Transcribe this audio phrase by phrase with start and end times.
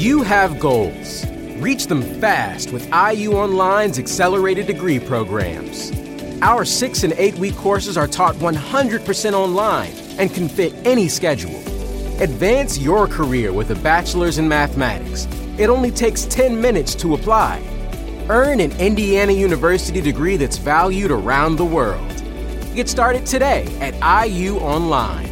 [0.00, 1.26] You have goals.
[1.58, 5.92] Reach them fast with IU Online's accelerated degree programs.
[6.40, 11.54] Our six and eight week courses are taught 100% online and can fit any schedule.
[12.18, 15.28] Advance your career with a bachelor's in mathematics.
[15.58, 17.62] It only takes 10 minutes to apply.
[18.30, 22.08] Earn an Indiana University degree that's valued around the world.
[22.74, 23.92] Get started today at
[24.26, 25.29] IU Online.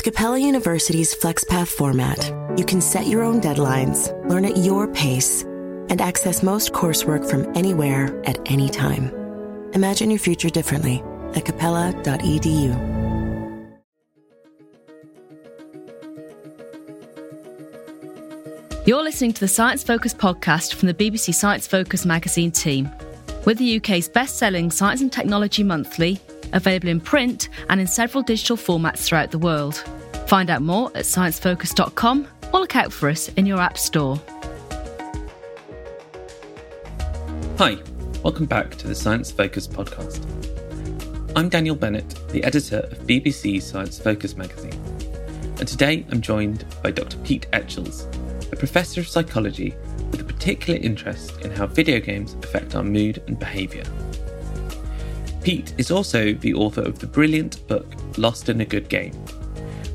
[0.00, 5.42] With Capella University's FlexPath format, you can set your own deadlines, learn at your pace,
[5.42, 9.12] and access most coursework from anywhere at any time.
[9.74, 11.02] Imagine your future differently
[11.34, 12.70] at capella.edu.
[18.86, 22.88] You're listening to the Science Focus podcast from the BBC Science Focus magazine team.
[23.44, 26.20] We're the UK's best selling science and technology monthly,
[26.52, 29.76] available in print and in several digital formats throughout the world.
[30.26, 34.20] Find out more at sciencefocus.com or look out for us in your app store.
[37.58, 37.76] Hi,
[38.22, 40.24] welcome back to the Science Focus podcast.
[41.36, 44.80] I'm Daniel Bennett, the editor of BBC Science Focus magazine,
[45.58, 47.18] and today I'm joined by Dr.
[47.18, 48.06] Pete Etchells,
[48.50, 49.74] a professor of psychology
[50.10, 53.84] with a particular interest in how video games affect our mood and behaviour.
[55.42, 57.86] Pete is also the author of the brilliant book
[58.18, 59.14] Lost in a Good Game,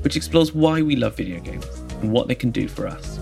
[0.01, 1.67] which explores why we love video games
[2.01, 3.19] and what they can do for us.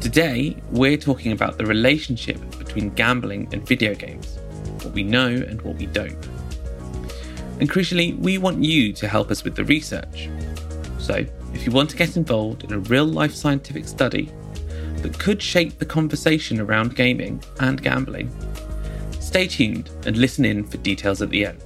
[0.00, 4.38] Today, we're talking about the relationship between gambling and video games,
[4.82, 6.16] what we know and what we don't.
[7.58, 10.28] And crucially, we want you to help us with the research.
[10.98, 14.30] So, if you want to get involved in a real life scientific study
[14.98, 18.30] that could shape the conversation around gaming and gambling,
[19.34, 21.60] stay tuned and listen in for details at the end.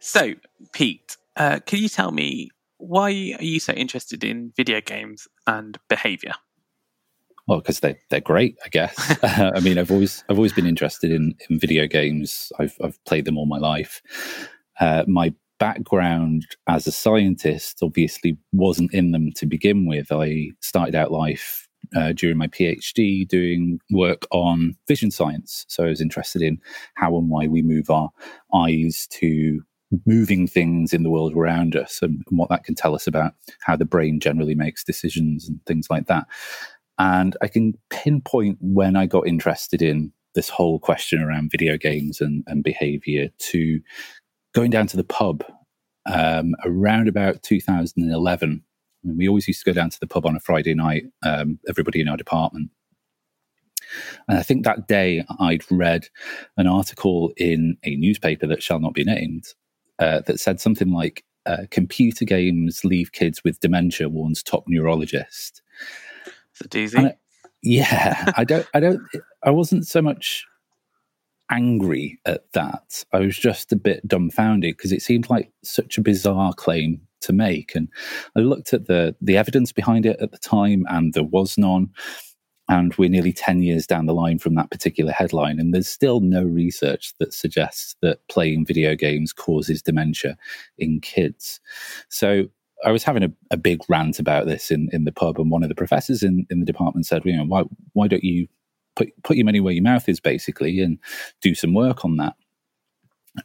[0.00, 0.34] So,
[0.72, 5.78] Pete, uh, can you tell me why are you so interested in video games and
[5.88, 6.34] behavior?
[7.46, 9.18] Well, because they they're great, I guess.
[9.22, 12.50] I mean, I've always I've always been interested in in video games.
[12.58, 14.02] I've I've played them all my life.
[14.80, 20.12] Uh, my background as a scientist obviously wasn't in them to begin with.
[20.12, 25.64] I started out life uh, during my PhD doing work on vision science.
[25.68, 26.58] So I was interested in
[26.94, 28.10] how and why we move our
[28.54, 29.62] eyes to
[30.04, 33.32] moving things in the world around us and, and what that can tell us about
[33.60, 36.26] how the brain generally makes decisions and things like that.
[36.98, 42.20] And I can pinpoint when I got interested in this whole question around video games
[42.20, 43.80] and, and behavior to
[44.58, 45.44] going down to the pub
[46.12, 48.64] um, around about 2011.
[49.04, 51.04] I mean, we always used to go down to the pub on a Friday night,
[51.24, 52.70] um, everybody in our department.
[54.26, 56.08] And I think that day I'd read
[56.56, 59.44] an article in a newspaper that shall not be named
[60.00, 65.62] uh, that said something like, uh, "Computer games leave kids with dementia," warns top neurologist.
[66.50, 67.14] It's a doozy.
[67.62, 69.00] yeah, I don't, I don't,
[69.44, 70.44] I wasn't so much
[71.50, 73.04] angry at that.
[73.12, 77.32] I was just a bit dumbfounded because it seemed like such a bizarre claim to
[77.32, 77.74] make.
[77.74, 77.88] And
[78.36, 81.90] I looked at the the evidence behind it at the time, and there was none.
[82.70, 86.20] And we're nearly 10 years down the line from that particular headline, and there's still
[86.20, 90.36] no research that suggests that playing video games causes dementia
[90.76, 91.60] in kids.
[92.10, 92.48] So
[92.84, 95.62] I was having a, a big rant about this in, in the pub, and one
[95.62, 97.64] of the professors in, in the department said, you know, why,
[97.94, 98.48] why don't you
[98.98, 100.98] put put your money where your mouth is basically and
[101.40, 102.34] do some work on that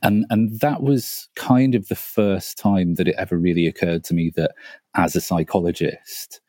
[0.02, 4.14] and and that was kind of the first time that it ever really occurred to
[4.14, 4.52] me that
[4.96, 6.42] as a psychologist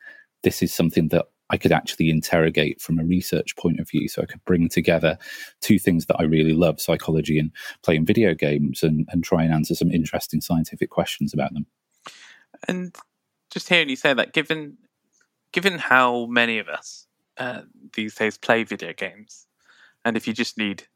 [0.43, 4.07] this is something that I could actually interrogate from a research point of view.
[4.07, 5.17] So I could bring together
[5.61, 7.51] two things that I really love psychology and
[7.83, 11.67] playing video games and, and try and answer some interesting scientific questions about them.
[12.67, 12.95] And
[13.51, 14.77] just hearing you say that, given
[15.51, 17.05] given how many of us
[17.37, 17.61] uh,
[17.93, 19.47] these days play video games,
[20.03, 20.87] and if you just need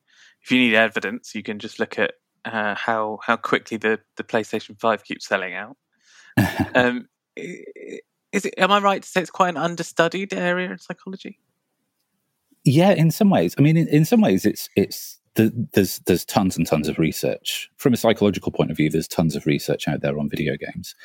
[0.44, 2.13] if you need evidence, you can just look at
[2.45, 5.77] uh, how how quickly the, the PlayStation Five keeps selling out.
[6.75, 8.53] um, is it?
[8.57, 11.39] Am I right to say it's quite an understudied area in psychology?
[12.63, 13.56] Yeah, in some ways.
[13.57, 17.00] I mean, in, in some ways, it's it's the, there's there's tons and tons of
[17.00, 18.89] research from a psychological point of view.
[18.89, 20.95] There's tons of research out there on video games.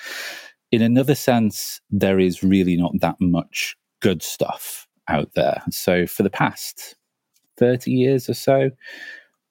[0.71, 5.63] In another sense, there is really not that much good stuff out there.
[5.71, 6.97] So for the past
[7.57, 8.71] thirty years or so,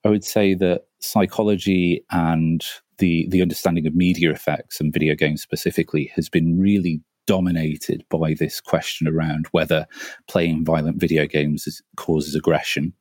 [0.04, 2.64] I would say that psychology and
[2.98, 8.36] the the understanding of media effects and video games specifically has been really dominated by
[8.38, 9.88] this question around whether
[10.28, 12.94] playing violent video games is, causes aggression.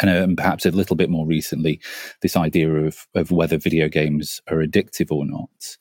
[0.00, 1.80] And um, perhaps a little bit more recently,
[2.22, 5.76] this idea of, of whether video games are addictive or not.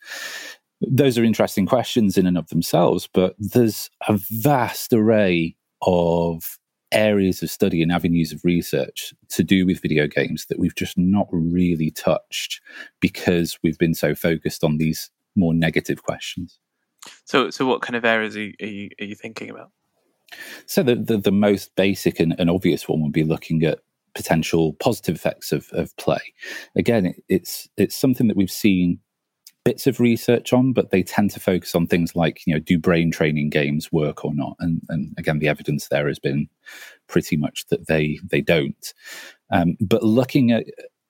[0.88, 6.58] Those are interesting questions in and of themselves, but there's a vast array of
[6.92, 10.98] areas of study and avenues of research to do with video games that we've just
[10.98, 12.62] not really touched
[13.00, 16.60] because we've been so focused on these more negative questions.
[17.26, 19.72] So, so what kind of areas are you, are you, are you thinking about?
[20.66, 23.80] So, the, the, the most basic and, and, obvious one would be looking at
[24.16, 26.34] potential positive effects of, of play.
[26.76, 29.00] Again, it, it's it's something that we've seen
[29.66, 32.78] bits of research on, but they tend to focus on things like, you know, do
[32.78, 34.56] brain training games work or not?
[34.60, 36.50] And, and again, the evidence there has been
[37.08, 38.94] pretty much that they they don't.
[39.52, 40.66] Um, but looking at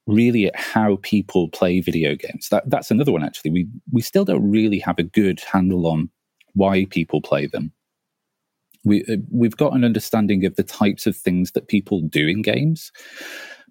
[0.08, 2.50] really at how people play video games.
[2.50, 3.52] That that's another one actually.
[3.52, 6.10] We we still don't really have a good handle on
[6.54, 7.72] why people play them.
[8.84, 12.42] We uh, we've got an understanding of the types of things that people do in
[12.42, 12.92] games,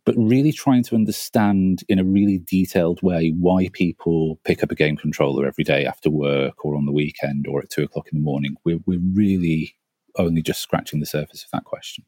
[0.04, 4.75] but really trying to understand in a really detailed way why people pick up a
[4.75, 8.19] game controller every day after work or on the weekend or at two o'clock in
[8.19, 8.56] the morning.
[8.64, 9.76] We're we're really
[10.16, 12.04] only just scratching the surface of that question.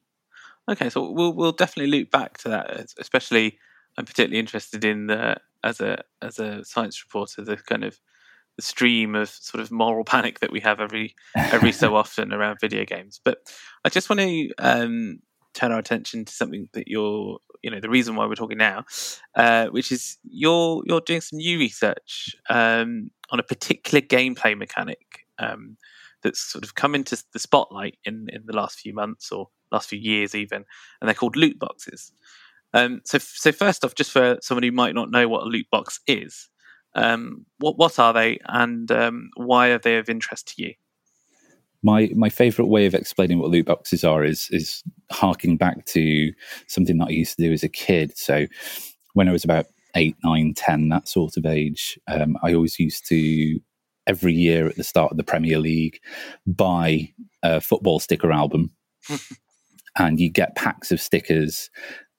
[0.69, 3.59] Okay, so we'll we'll definitely loop back to that, especially
[3.97, 7.99] I'm particularly interested in the as a as a science reporter the kind of
[8.57, 12.59] the stream of sort of moral panic that we have every every so often around
[12.61, 13.21] video games.
[13.25, 13.39] But
[13.85, 15.21] I just want to um,
[15.55, 18.85] turn our attention to something that you're you know the reason why we're talking now,
[19.35, 25.27] uh, which is you're you're doing some new research um, on a particular gameplay mechanic
[25.39, 25.77] um,
[26.23, 29.89] that's sort of come into the spotlight in in the last few months or last
[29.89, 30.65] few years even,
[31.01, 32.13] and they're called loot boxes.
[32.75, 35.67] Um, so, so first off, just for someone who might not know what a loot
[35.71, 36.49] box is,
[36.95, 40.75] um, what what are they, and um, why are they of interest to you?
[41.85, 44.83] My my favorite way of explaining what loot boxes are is is
[45.13, 46.33] harking back to
[46.67, 48.17] something that I used to do as a kid.
[48.17, 48.47] So,
[49.13, 53.07] when I was about eight, nine, ten, that sort of age, um, I always used
[53.09, 53.61] to
[54.07, 56.01] every year at the start of the Premier League
[56.47, 58.73] buy a football sticker album.
[59.97, 61.71] and you get packs of stickers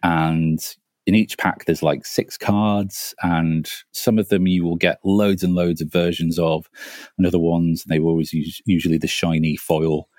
[0.04, 0.76] and
[1.06, 5.44] in each pack there's like six cards and some of them you will get loads
[5.44, 6.70] and loads of versions of
[7.18, 10.10] and other ones they were always use, usually the shiny foil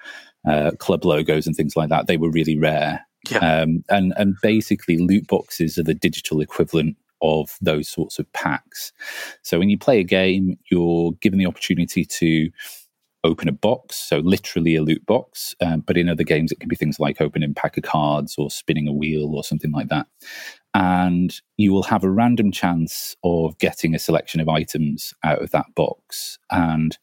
[0.49, 3.38] uh, club logos and things like that they were really rare yeah.
[3.38, 8.93] um, and and basically loot boxes are the digital equivalent of those sorts of packs
[9.43, 12.50] so when you play a game you're given the opportunity to
[13.26, 15.55] open a box, so literally a loot box.
[15.61, 18.37] Um, but in other games, it can be things like opening a pack of cards
[18.38, 20.07] or spinning a wheel or something like that.
[20.76, 25.50] And you will have a random chance of getting a selection of items out of
[25.52, 26.38] that box.
[26.50, 26.99] And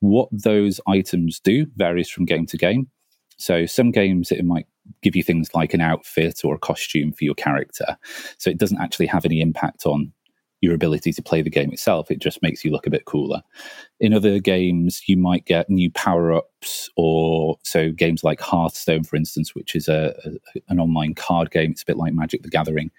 [0.00, 2.90] what those items do varies from game to game.
[3.38, 4.66] So some games it might
[5.02, 7.96] give you things like an outfit or a costume for your character.
[8.36, 10.12] So it doesn't actually have any impact on
[10.64, 12.10] your ability to play the game itself.
[12.10, 13.42] It just makes you look a bit cooler.
[14.00, 19.16] In other games, you might get new power ups, or so games like Hearthstone, for
[19.16, 21.70] instance, which is a, a, an online card game.
[21.70, 22.90] It's a bit like Magic the Gathering.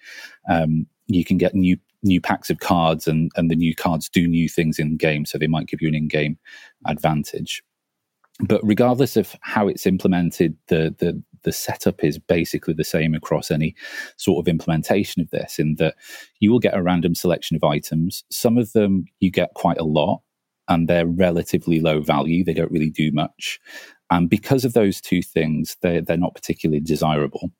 [0.50, 4.27] Um, you can get new new packs of cards, and and the new cards do
[4.27, 6.38] new things in game, so they might give you an in game
[6.86, 7.63] advantage
[8.39, 13.50] but regardless of how it's implemented, the, the the setup is basically the same across
[13.50, 13.75] any
[14.18, 15.58] sort of implementation of this.
[15.58, 15.96] In that
[16.42, 18.25] you will get a random selection of items.
[18.30, 20.22] Some of them you get quite a lot,
[20.68, 22.44] and they're relatively low value.
[22.44, 23.60] They don't really do much,
[24.10, 27.52] and because of those two things, they're they're not particularly desirable.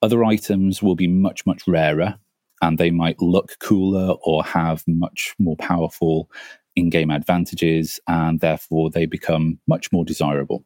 [0.00, 2.16] Other items will be much much rarer,
[2.60, 6.30] and they might look cooler or have much more powerful
[6.74, 10.64] in game advantages, and therefore they become much more desirable.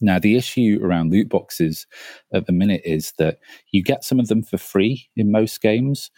[0.00, 1.86] Now, the issue around loot boxes
[2.32, 3.38] at the minute is that
[3.72, 6.10] you get some of them for free in most games,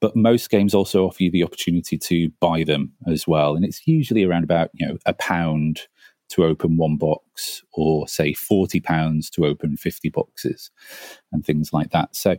[0.00, 3.54] but most games also offer you the opportunity to buy them as well.
[3.54, 5.82] And it's usually around about, you know, a pound
[6.30, 10.70] to open one box or say 40 pounds to open 50 boxes
[11.32, 12.14] and things like that.
[12.16, 12.36] So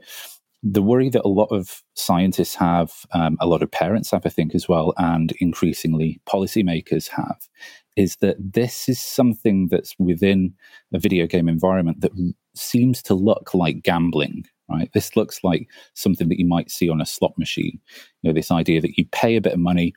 [0.63, 4.30] the worry that a lot of scientists have, um, a lot of parents have, I
[4.30, 7.48] think, as well, and increasingly policymakers have,
[7.96, 10.54] is that this is something that's within
[10.94, 12.12] a video game environment that
[12.56, 14.46] seems to look like gambling.
[14.68, 17.80] Right, this looks like something that you might see on a slot machine.
[18.22, 19.94] You know, this idea that you pay a bit of money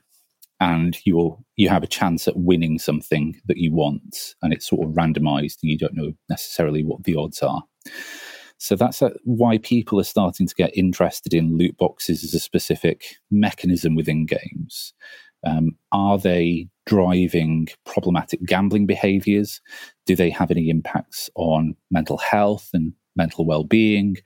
[0.61, 4.87] and you you have a chance at winning something that you want, and it's sort
[4.87, 7.63] of randomized, and you don't know necessarily what the odds are.
[8.59, 12.41] So that's a, why people are starting to get interested in loot boxes as a
[12.41, 14.93] specific mechanism within games.
[15.47, 19.61] Um, are they driving problematic gambling behaviors?
[20.07, 24.17] Do they have any impacts on mental health and mental well being?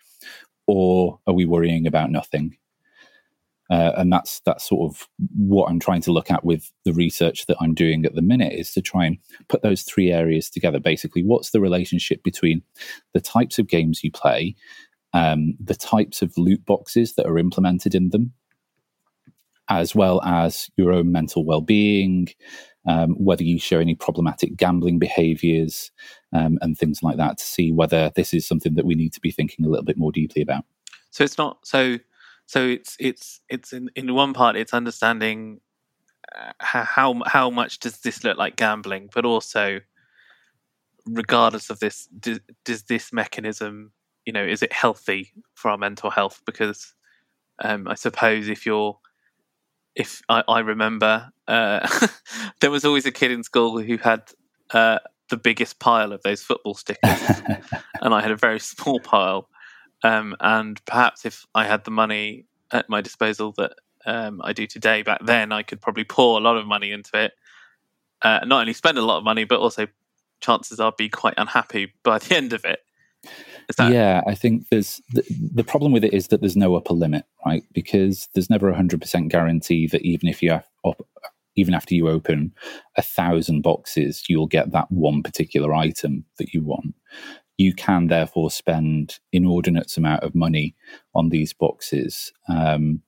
[0.69, 2.57] Or are we worrying about nothing?
[3.69, 7.47] Uh, and that's that's sort of what I'm trying to look at with the research
[7.47, 10.79] that I'm doing at the minute is to try and put those three areas together.
[10.79, 12.63] Basically, what's the relationship between
[13.13, 14.55] the types of games you play,
[15.15, 18.33] um, the types of loot boxes that are implemented in them,
[19.81, 22.29] as well as your own mental well-being,
[22.87, 25.91] um, whether you show any problematic gambling behaviors
[26.33, 29.21] um, and things like that, to see whether this is something that we need to
[29.21, 30.65] be thinking a little bit more deeply about.
[31.11, 31.99] So it's not so
[32.47, 35.61] so it's it's it's in in one part it's understanding
[36.35, 39.81] uh, how how much does this look like gambling, but also
[41.07, 43.93] regardless of this, does, does this mechanism,
[44.25, 46.43] you know, is it healthy for our mental health?
[46.47, 46.95] Because
[47.63, 48.99] um, I suppose if you're
[49.95, 51.87] if I, I remember, uh,
[52.61, 54.23] there was always a kid in school who had
[54.73, 54.99] uh,
[55.31, 57.21] the biggest pile of those football stickers,
[58.01, 59.49] and I had a very small pile.
[60.03, 63.73] Um, and perhaps if I had the money at my disposal that
[64.05, 67.11] um, I do today, back then I could probably pour a lot of money into
[67.15, 67.33] it.
[68.21, 69.87] Uh, not only spend a lot of money, but also
[70.41, 72.81] chances are be quite unhappy by the end of it.
[73.77, 76.95] That- yeah, I think there's the, the, problem with it is that there's no upper
[76.95, 77.65] limit, right?
[77.73, 80.67] Because there's never a hundred percent guarantee that even if you have
[81.55, 82.53] even after you open
[82.97, 86.95] a thousand boxes, you'll get that one particular item that you want
[87.59, 90.75] you can therefore spend inordinate amount of money
[91.15, 93.01] on these boxes, um,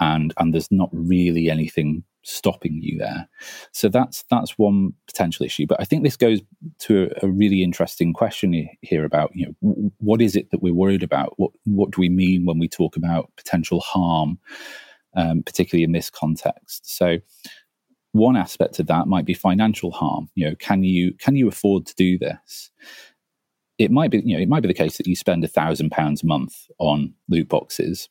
[0.00, 3.28] and and there's not really anything stopping you there.
[3.72, 5.66] So that's that's one potential issue.
[5.66, 6.40] But I think this goes
[6.80, 10.74] to a, a really interesting question here about you know what is it that we're
[10.74, 11.34] worried about?
[11.36, 14.38] What what do we mean when we talk about potential harm,
[15.14, 16.90] um, particularly in this context?
[16.96, 17.18] So
[18.12, 20.28] one aspect of that might be financial harm.
[20.34, 22.70] You know, can you can you afford to do this?
[23.78, 25.90] it might be you know it might be the case that you spend a thousand
[25.90, 28.08] pounds a month on loot boxes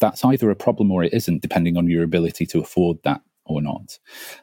[0.00, 3.62] that's either a problem or it isn't depending on your ability to afford that or
[3.62, 3.98] not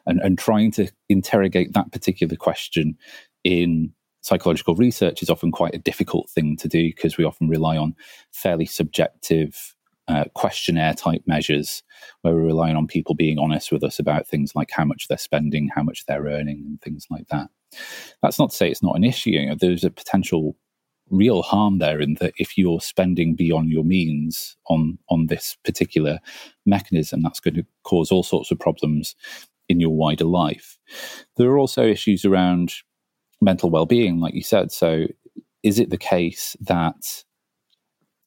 [0.06, 2.96] and and trying to interrogate that particular question
[3.44, 3.92] in
[4.26, 7.94] psychological research is often quite a difficult thing to do because we often rely on
[8.32, 9.76] fairly subjective
[10.08, 11.82] uh, questionnaire type measures
[12.22, 15.18] where we're relying on people being honest with us about things like how much they're
[15.18, 17.48] spending, how much they're earning, and things like that.
[18.22, 19.30] That's not to say it's not an issue.
[19.30, 20.56] You know, there's a potential
[21.10, 26.18] real harm there in that if you're spending beyond your means on on this particular
[26.64, 29.14] mechanism, that's going to cause all sorts of problems
[29.68, 30.78] in your wider life.
[31.36, 32.72] There are also issues around
[33.40, 34.72] mental well-being, like you said.
[34.72, 35.06] So,
[35.62, 37.24] is it the case that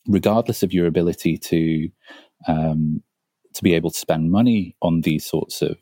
[0.07, 1.89] regardless of your ability to
[2.47, 3.03] um,
[3.53, 5.77] to be able to spend money on these sorts of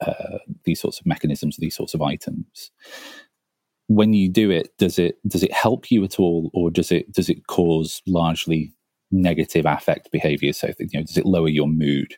[0.00, 2.70] uh, these sorts of mechanisms, these sorts of items.
[3.88, 7.12] When you do it, does it does it help you at all, or does it
[7.12, 8.72] does it cause largely
[9.10, 10.52] negative affect behavior?
[10.52, 12.14] So, you know, does it lower your mood?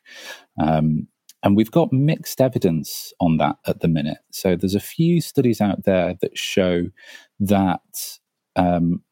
[0.60, 1.08] Um,
[1.42, 4.18] and we've got mixed evidence on that at the minute.
[4.30, 6.90] So, there's a few studies out there that show
[7.40, 8.18] that
[8.56, 9.02] um,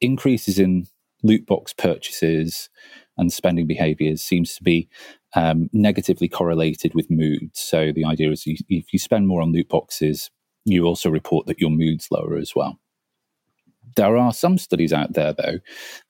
[0.00, 0.86] increases in
[1.22, 2.68] loot box purchases
[3.16, 4.88] and spending behaviors seems to be
[5.34, 7.50] um, negatively correlated with mood.
[7.52, 10.30] So the idea is you, if you spend more on loot boxes,
[10.64, 12.78] you also report that your mood's lower as well.
[13.96, 15.58] There are some studies out there, though,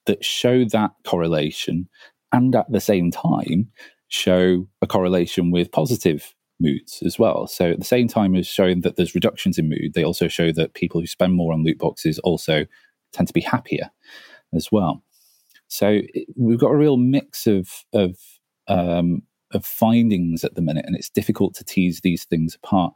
[0.06, 1.88] that show that correlation
[2.32, 3.70] and at the same time
[4.08, 7.46] show a correlation with positive moods as well.
[7.46, 10.52] So at the same time as showing that there's reductions in mood, they also show
[10.52, 12.66] that people who spend more on loot boxes also
[13.12, 13.90] tend to be happier
[14.52, 15.02] as well.
[15.68, 16.00] So
[16.36, 18.16] we've got a real mix of of
[18.66, 22.94] um, of findings at the minute, and it's difficult to tease these things apart.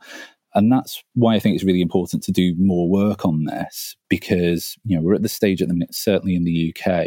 [0.54, 4.76] And that's why I think it's really important to do more work on this because,
[4.85, 7.06] you know, we're at the stage at the minute, certainly in the UK,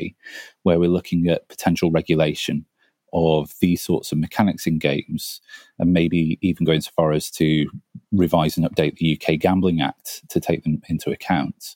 [0.63, 2.65] where we're looking at potential regulation
[3.13, 5.41] of these sorts of mechanics in games
[5.79, 7.65] and maybe even going so far as to
[8.11, 11.75] revise and update the UK Gambling Act to take them into account.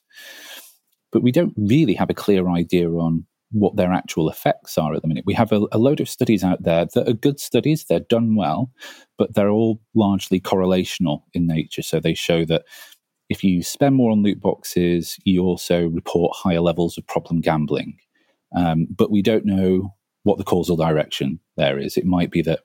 [1.12, 5.02] But we don't really have a clear idea on what their actual effects are at
[5.02, 5.24] the minute.
[5.26, 8.36] We have a, a, load of studies out there that are good studies, they're done
[8.36, 8.70] well,
[9.18, 11.82] but they're all largely correlational in nature.
[11.82, 12.64] So they show that
[13.28, 17.96] if you spend more on loot boxes, you also report higher levels of problem gambling.
[18.54, 21.96] Um, but we don't know what the causal direction there is.
[21.96, 22.60] It might be that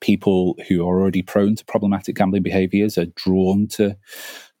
[0.00, 3.96] people who are already prone to problematic gambling behaviors are drawn to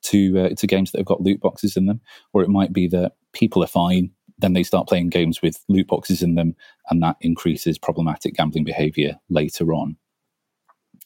[0.02, 2.00] to uh, to games that have got loot boxes in them,
[2.32, 4.10] or it might be that people are fine
[4.42, 6.54] then they start playing games with loot boxes in them,
[6.90, 9.96] and that increases problematic gambling behavior later on.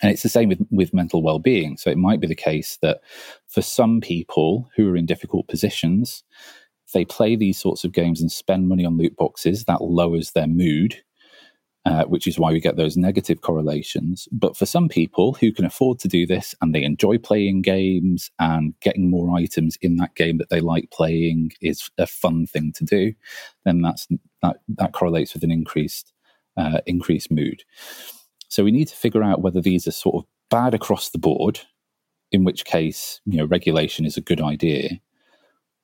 [0.02, 1.76] And it's the same with, with mental well being.
[1.76, 3.00] So it might be the case that
[3.46, 6.24] for some people who are in difficult positions,
[6.92, 10.46] they play these sorts of games and spend money on loot boxes, that lowers their
[10.46, 10.96] mood
[11.86, 14.28] uh, which is why we get those negative correlations.
[14.32, 18.28] But for some people who can afford to do this and they enjoy playing games
[18.40, 22.72] and getting more items in that game that they like playing is a fun thing
[22.72, 23.14] to do,
[23.64, 24.08] then that's
[24.42, 26.12] that that correlates with an increased
[26.56, 27.62] uh, increased mood.
[28.48, 31.60] So we need to figure out whether these are sort of bad across the board,
[32.32, 35.00] in which case you know regulation is a good idea,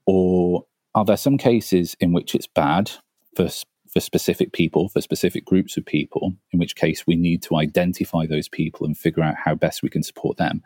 [0.04, 0.66] or
[0.96, 2.90] are there some cases in which it's bad
[3.36, 3.48] for
[3.92, 8.26] for specific people, for specific groups of people, in which case we need to identify
[8.26, 10.62] those people and figure out how best we can support them.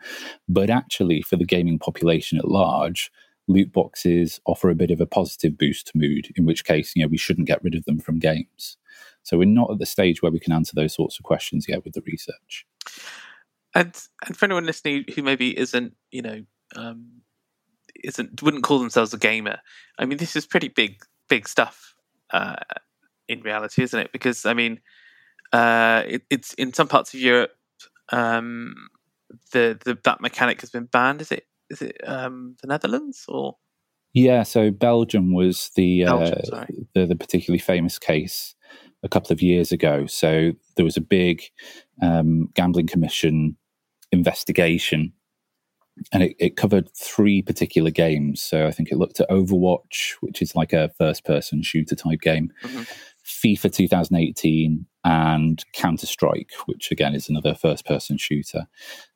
[0.47, 3.11] But actually, for the gaming population at large,
[3.47, 7.01] loot boxes offer a bit of a positive boost to mood, in which case, you
[7.01, 8.77] know, we shouldn't get rid of them from games.
[9.23, 11.83] So we're not at the stage where we can answer those sorts of questions yet
[11.83, 12.65] with the research.
[13.75, 13.93] And
[14.25, 16.43] and for anyone listening who maybe isn't, you know,
[16.77, 17.21] um,
[18.03, 19.59] isn't wouldn't call themselves a gamer,
[19.99, 21.93] I mean, this is pretty big big stuff.
[22.31, 22.55] Uh,
[23.27, 24.11] in reality, isn't it?
[24.11, 24.79] Because I mean,
[25.53, 27.51] uh, it, it's in some parts of Europe,
[28.11, 28.75] um,
[29.51, 31.21] the the that mechanic has been banned.
[31.21, 33.57] Is it is it um, the Netherlands or?
[34.13, 38.55] Yeah, so Belgium was the Belgium, uh, the, the particularly famous case
[39.03, 40.07] a couple of years ago.
[40.07, 41.43] So there was a big
[42.01, 43.57] um, gambling commission
[44.11, 45.13] investigation
[46.11, 48.41] and it, it, covered three particular games.
[48.41, 52.21] So I think it looked at Overwatch, which is like a first person shooter type
[52.21, 52.83] game, mm-hmm.
[53.27, 58.67] FIFA 2018 and Counter Strike, which again is another first person shooter.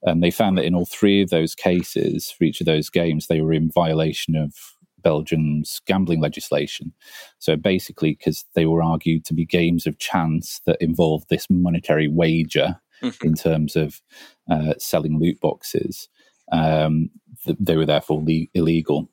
[0.04, 3.28] And they found that in all three of those cases, for each of those games,
[3.28, 4.54] they were in violation of
[5.02, 6.94] Belgium's gambling legislation.
[7.40, 12.08] So basically, because they were argued to be games of chance that involved this monetary
[12.08, 13.26] wager mm-hmm.
[13.26, 14.02] in terms of
[14.50, 16.10] uh, selling loot boxes,
[16.52, 17.10] um,
[17.46, 19.10] th- they were therefore le- illegal.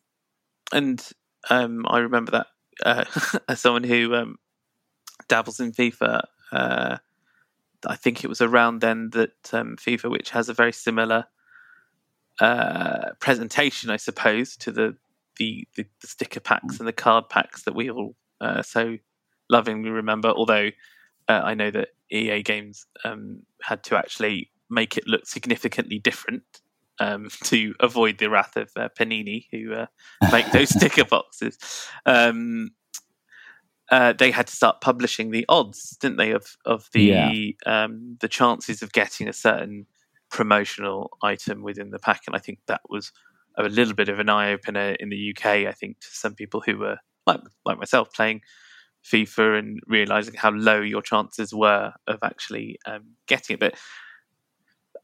[0.72, 1.04] And
[1.50, 2.46] um, I remember that
[2.84, 3.04] uh,
[3.48, 4.37] as someone who um,
[5.28, 6.22] dabbles in FIFA.
[6.50, 6.98] Uh,
[7.86, 11.26] I think it was around then that um, FIFA, which has a very similar
[12.40, 14.96] uh, presentation, I suppose, to the,
[15.36, 18.96] the, the the sticker packs and the card packs that we all uh, so
[19.50, 20.28] lovingly remember.
[20.28, 20.70] Although
[21.28, 26.42] uh, I know that EA Games um, had to actually make it look significantly different
[27.00, 29.86] um, to avoid the wrath of uh, Panini, who uh,
[30.32, 31.58] make those sticker boxes.
[32.06, 32.70] Um,
[33.90, 37.85] uh, they had to start publishing the odds, didn't they, of of the yeah.
[37.85, 39.87] um, the chances of getting a certain
[40.31, 43.12] promotional item within the pack, and I think that was
[43.57, 45.46] a little bit of an eye opener in the UK.
[45.66, 48.42] I think to some people who were like like myself playing
[49.05, 53.61] FIFA and realizing how low your chances were of actually um, getting it.
[53.61, 53.74] But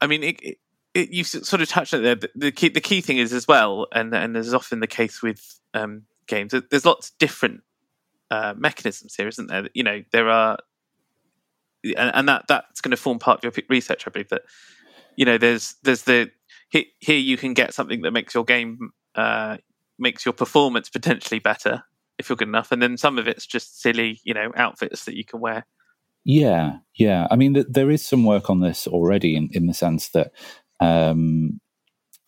[0.00, 0.58] I mean, it, it,
[0.92, 2.14] it, you sort of touched on it there.
[2.16, 4.86] The, the, key the key thing is as well, and and as is often the
[4.86, 7.62] case with um, games, there's lots of different
[8.34, 9.68] uh, mechanisms here, isn't there?
[9.74, 10.58] You know, there are,
[11.84, 14.06] and, and that that's going to form part of your research.
[14.06, 14.42] I believe that
[15.16, 16.30] you know, there's there's the
[16.68, 19.58] here, here you can get something that makes your game uh,
[19.98, 21.84] makes your performance potentially better
[22.18, 25.16] if you're good enough, and then some of it's just silly, you know, outfits that
[25.16, 25.66] you can wear.
[26.24, 27.26] Yeah, yeah.
[27.30, 30.32] I mean, th- there is some work on this already in, in the sense that,
[30.80, 31.60] um,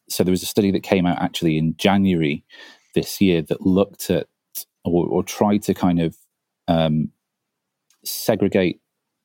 [0.09, 2.45] so there was a study that came out actually in January
[2.95, 4.27] this year that looked at
[4.87, 6.17] or, or try to kind of
[6.69, 7.11] um,
[8.05, 8.81] segregate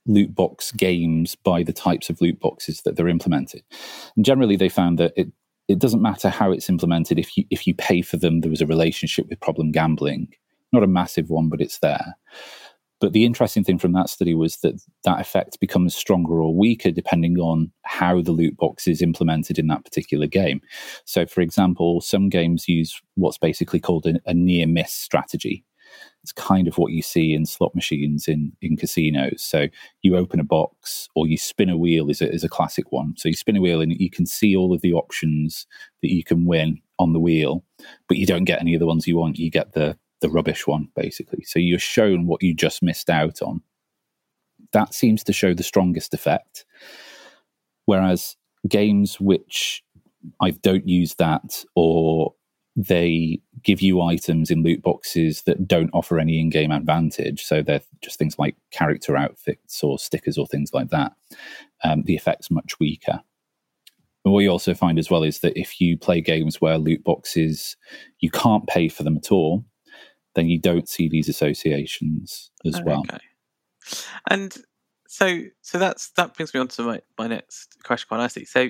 [0.06, 3.64] loot box games by the types of loot boxes that they're implemented.
[4.16, 5.32] And generally, they found that it
[5.68, 7.20] it doesn't matter how it's implemented.
[7.20, 10.30] If you if you pay for them, there was a relationship with problem gambling.
[10.74, 12.16] Not a massive one, but it's there.
[13.02, 16.92] But the interesting thing from that study was that that effect becomes stronger or weaker
[16.92, 20.62] depending on how the loot box is implemented in that particular game.
[21.04, 25.66] So, for example, some games use what's basically called a, a near miss strategy.
[26.22, 29.42] It's kind of what you see in slot machines in, in casinos.
[29.42, 29.68] So
[30.04, 33.16] you open a box or you spin a wheel is a, is a classic one.
[33.18, 35.66] So you spin a wheel and you can see all of the options
[36.04, 37.66] that you can win on the wheel,
[38.08, 39.40] but you don't get any of the ones you want.
[39.40, 41.44] You get the the rubbish one, basically.
[41.44, 43.62] So you're shown what you just missed out on.
[44.72, 46.66] That seems to show the strongest effect.
[47.86, 49.84] Whereas games which
[50.40, 52.34] I don't use that or
[52.76, 57.82] they give you items in loot boxes that don't offer any in-game advantage so they're
[58.02, 61.12] just things like character outfits or stickers or things like that
[61.84, 63.20] um, the effect's much weaker
[64.24, 67.76] what you also find as well is that if you play games where loot boxes
[68.20, 69.66] you can't pay for them at all
[70.36, 73.00] then you don't see these associations as oh, well.
[73.00, 73.20] Okay.
[74.30, 74.56] And
[75.08, 78.46] so so that's that brings me on to my, my next question quite nicely.
[78.46, 78.70] So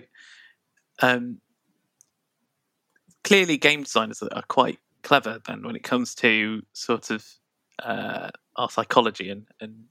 [1.01, 1.39] um
[3.23, 7.25] clearly game designers are quite clever then when it comes to sort of
[7.83, 9.85] uh, our psychology and and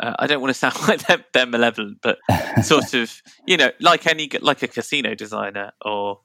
[0.00, 2.18] uh, I don't want to sound like they're, they're malevolent, but
[2.62, 6.20] sort of you know like any like a casino designer or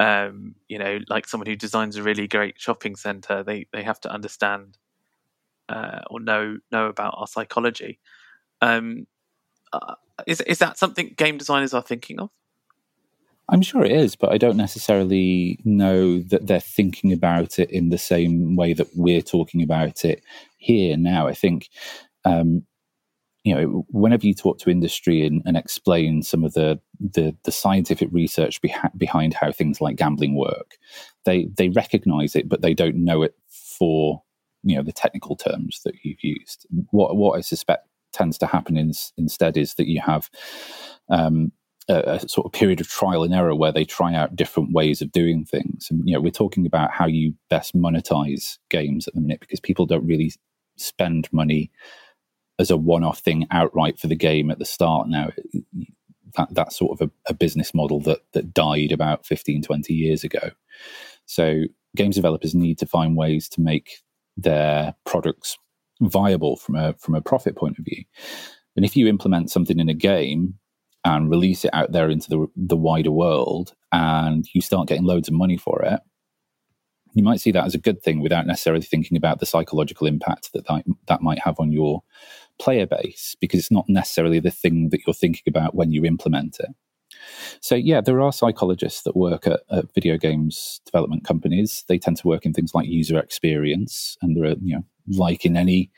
[0.00, 4.00] um, you know, like someone who designs a really great shopping center, they they have
[4.00, 4.78] to understand
[5.68, 8.00] uh, or know know about our psychology.
[8.62, 9.06] Um,
[9.74, 12.30] uh, is is that something game designers are thinking of?
[13.50, 17.90] I'm sure it is, but I don't necessarily know that they're thinking about it in
[17.90, 20.22] the same way that we're talking about it
[20.56, 21.26] here now.
[21.26, 21.68] I think
[22.24, 22.64] um,
[23.44, 27.52] you know, whenever you talk to industry and, and explain some of the the, the
[27.52, 30.76] scientific research beha- behind how things like gambling work,
[31.24, 34.22] they they recognise it, but they don't know it for
[34.62, 36.66] you know the technical terms that you've used.
[36.90, 40.28] What what I suspect tends to happen in, instead is that you have
[41.08, 41.52] um,
[41.88, 45.00] a, a, sort of period of trial and error where they try out different ways
[45.00, 45.86] of doing things.
[45.90, 49.60] And you know, we're talking about how you best monetize games at the minute because
[49.60, 50.32] people don't really
[50.76, 51.70] spend money
[52.60, 55.30] as a one-off thing outright for the game at the start now.
[56.36, 60.22] That that's sort of a, a, business model that that died about 15 20 years
[60.22, 60.50] ago.
[61.26, 61.62] So
[61.96, 63.98] games developers need to find ways to make
[64.36, 65.58] their products
[66.00, 68.04] viable from a from a profit point of view.
[68.76, 70.54] And if you implement something in a game
[71.04, 75.26] and release it out there into the the wider world and you start getting loads
[75.26, 76.00] of money for it
[77.14, 80.52] you might see that as a good thing without necessarily thinking about the psychological impact
[80.52, 82.02] that that, that might have on your
[82.60, 86.60] player base because it's not necessarily the thing that you're thinking about when you implement
[86.60, 86.68] it.
[87.60, 91.84] So, yeah, there are psychologists that work at, at, video games development companies.
[91.88, 95.44] They tend to work in things like user experience, and there are, you know, like
[95.44, 95.90] in any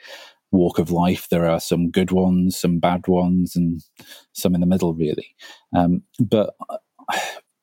[0.51, 3.83] walk of life, there are some good ones, some bad ones, and
[4.33, 5.35] some in the middle, really.
[5.75, 6.55] Um, but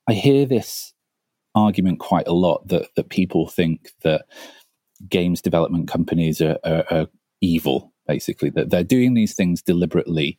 [0.08, 0.94] I hear this
[1.56, 4.26] argument quite a lot that that people think that
[5.10, 7.08] games development companies are, are, are
[7.42, 8.50] evil basically.
[8.50, 10.38] That they're doing these things deliberately.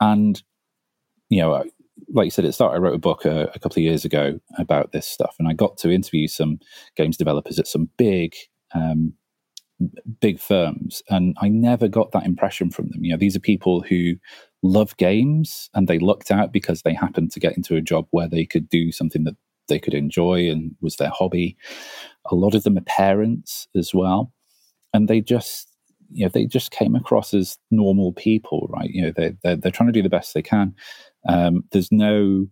[0.00, 0.40] And
[1.28, 1.64] you know
[2.12, 4.04] like you said at the start i wrote a book a, a, couple of years
[4.04, 5.36] ago about this stuff.
[5.38, 6.58] And i got to interview some
[6.96, 8.34] games developers at some big
[8.74, 9.14] um,
[10.20, 11.02] big firms.
[11.08, 13.04] And i never got that impression from them.
[13.04, 14.14] You know these are people who
[14.62, 18.28] love games and they looked out because they happened to get into a job where
[18.28, 19.36] they could do something that
[19.68, 21.56] they could enjoy and was their hobby.
[22.30, 24.32] A lot of them are parents as well.
[24.92, 25.69] And they just
[26.10, 28.90] you know they just came across as normal people right?
[28.90, 30.74] You know they they're, they're trying to do the best they can.
[31.28, 32.46] Um, there's no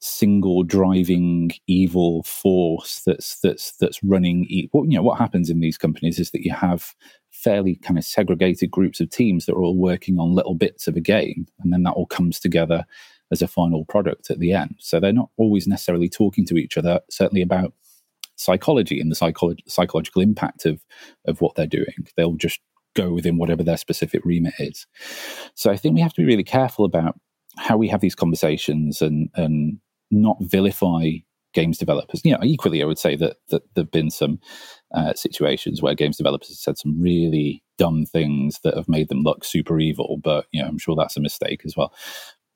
[0.00, 5.76] single driving evil force that's that's that's running what you know what happens in these
[5.76, 6.94] companies is that you have
[7.30, 10.96] fairly kind of segregated groups of teams that are all working on little bits of
[10.96, 12.84] a game and then that all comes together
[13.30, 14.74] as a final product at the end.
[14.78, 17.74] So they're not always necessarily talking to each other certainly about
[18.36, 20.80] psychology and the psycholo- psychological impact of
[21.26, 22.06] of what they're doing.
[22.16, 22.60] They'll just
[22.98, 24.86] go within whatever their specific remit is.
[25.54, 27.18] So I think we have to be really careful about
[27.56, 29.78] how we have these conversations and and
[30.10, 31.10] not vilify
[31.54, 32.20] games developers.
[32.24, 34.38] You know, equally, I would say that that there've been some
[34.94, 39.22] uh, situations where games developers have said some really dumb things that have made them
[39.22, 40.18] look super evil.
[40.22, 41.92] But you know, I'm sure that's a mistake as well.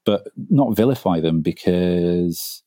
[0.04, 2.62] But not vilify them because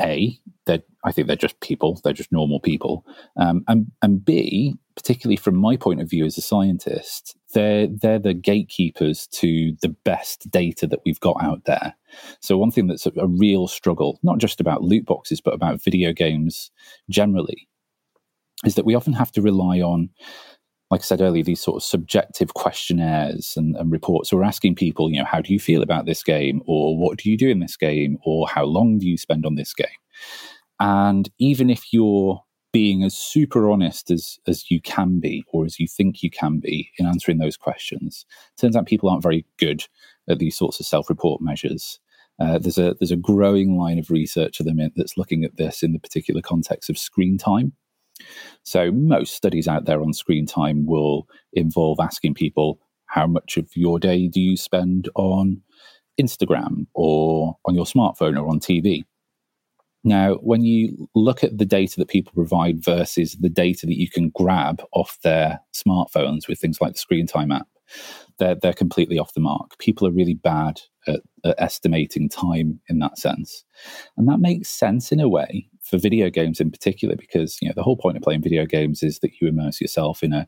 [0.00, 2.00] a they're I think they're just people.
[2.02, 3.06] They're just normal people.
[3.36, 8.18] Um, and and b particularly from my point of view as a scientist, they're they're
[8.18, 11.94] the gatekeepers to the best data that we've got out there.
[12.40, 15.82] So one thing that's a, a real struggle, not just about loot boxes, but about
[15.82, 16.70] video games
[17.10, 17.68] generally,
[18.64, 20.10] is that we often have to rely on
[20.90, 24.30] like I said earlier, these sort of subjective questionnaires and, and, reports.
[24.30, 27.18] So we're asking people, you know, how do you feel about this game, or what
[27.18, 29.88] do you do in this game, or how long do you spend on this game?
[30.78, 35.80] And even if you're being as super honest as as you can be, or as
[35.80, 38.26] you think you can be in answering those questions,
[38.58, 39.84] turns out people aren't very good
[40.28, 41.98] at these sorts of self-report measures.
[42.38, 45.56] Uh, there's a there's a growing line of research at the minute that's looking at
[45.56, 47.72] this in the particular context of screen time.
[48.62, 53.68] So most studies out there on screen time will involve asking people how much of
[53.74, 55.62] your day do you spend on
[56.20, 59.04] Instagram or on your smartphone or on TV.
[60.04, 64.08] Now, when you look at the data that people provide versus the data that you
[64.08, 67.66] can grab off their smartphones with things like the Screen Time app,
[68.38, 69.78] they're, they're completely off the mark.
[69.78, 73.64] People are really bad at, at estimating time in that sense.
[74.16, 77.74] And that makes sense in a way for video games in particular, because you know
[77.76, 80.46] the whole point of playing video games is that you immerse yourself in a,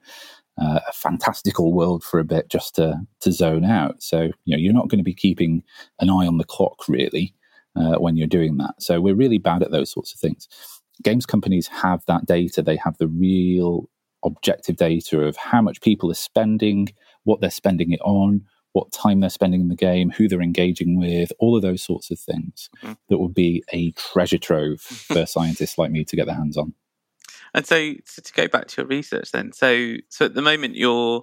[0.61, 4.03] uh, a fantastical world for a bit just to to zone out.
[4.03, 5.63] So you know you're not going to be keeping
[6.01, 7.35] an eye on the clock really
[7.77, 8.75] uh, when you're doing that.
[8.83, 10.49] So we're really bad at those sorts of things.
[11.03, 13.89] Games companies have that data; they have the real
[14.25, 16.89] objective data of how much people are spending,
[17.29, 20.99] what they're spending it on, what time they're spending in the game, who they're engaging
[20.99, 22.95] with, all of those sorts of things mm-hmm.
[23.09, 26.73] that would be a treasure trove for scientists like me to get their hands on.
[27.55, 30.75] And so, so to go back to your research then, so so at the moment
[30.75, 31.23] you're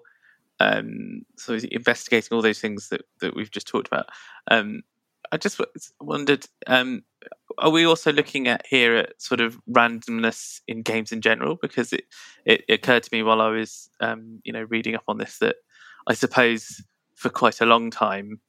[0.59, 4.07] um, sort of investigating all those things that, that we've just talked about.
[4.49, 4.83] Um,
[5.31, 5.59] I just
[5.99, 7.03] wondered, um,
[7.57, 11.57] are we also looking at here at sort of randomness in games in general?
[11.61, 12.05] Because it,
[12.45, 15.57] it occurred to me while I was, um, you know, reading up on this that
[16.07, 16.83] I suppose
[17.15, 18.39] for quite a long time,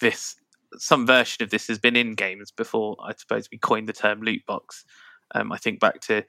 [0.00, 0.36] this
[0.78, 2.96] some version of this has been in games before.
[3.00, 4.84] I suppose we coined the term loot box.
[5.34, 6.24] Um, I think back to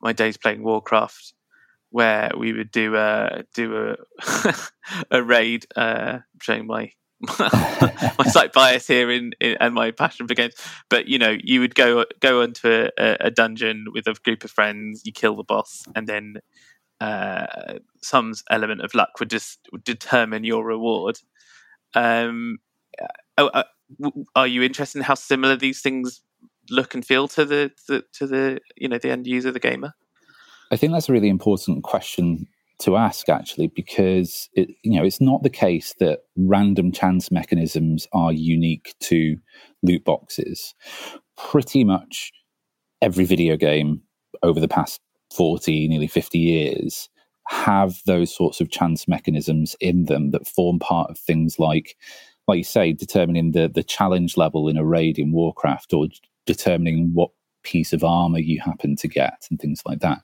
[0.00, 1.34] my days playing Warcraft,
[1.90, 4.54] where we would do a do a
[5.10, 6.92] a raid, uh, showing my
[7.38, 10.54] my slight bias here in, in, and my passion for games.
[10.88, 14.50] But you know, you would go go into a, a dungeon with a group of
[14.50, 16.36] friends, you kill the boss, and then
[17.00, 21.18] uh, some element of luck would just determine your reward.
[21.94, 22.58] Um,
[23.38, 23.62] uh, uh
[24.36, 26.22] are you interested in how similar these things
[26.70, 29.94] look and feel to the, the to the you know the end user, the gamer?
[30.70, 32.46] I think that's a really important question
[32.80, 38.06] to ask actually because it you know it's not the case that random chance mechanisms
[38.12, 39.36] are unique to
[39.82, 40.74] loot boxes
[41.36, 42.32] pretty much
[43.02, 44.02] every video game
[44.42, 45.00] over the past
[45.32, 47.08] 40, nearly 50 years
[47.48, 51.96] have those sorts of chance mechanisms in them that form part of things like,
[52.46, 56.06] like you say, determining the, the challenge level in a raid in Warcraft or
[56.46, 57.30] determining what
[57.62, 60.20] piece of armor you happen to get and things like that.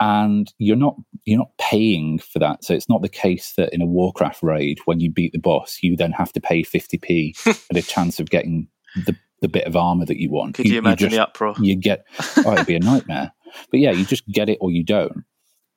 [0.00, 2.64] And you're not you're not paying for that.
[2.64, 5.78] So it's not the case that in a Warcraft raid, when you beat the boss,
[5.80, 8.68] you then have to pay 50p at a chance of getting
[9.06, 10.54] the the bit of armor that you want.
[10.54, 11.54] Could you, you imagine you just, the uproar?
[11.60, 12.06] You get
[12.46, 13.32] oh, it'd be a nightmare.
[13.70, 15.24] But yeah, you just get it or you don't.